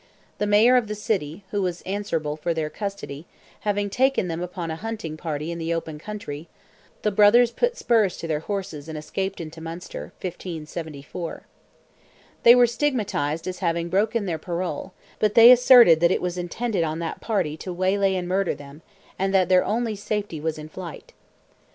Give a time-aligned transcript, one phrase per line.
[0.39, 3.27] The Mayor of the city, who was answerable for their custody,
[3.59, 6.47] having taken them upon a hunting party in the open country,
[7.03, 11.43] the brothers put spurs to their horses and escaped into Munster (1574).
[12.41, 16.83] They were stigmatized as having broken their parole, but they asserted that it was intended
[16.83, 18.81] on that party to waylay and murder them,
[19.19, 21.13] and that their only safety was in flight.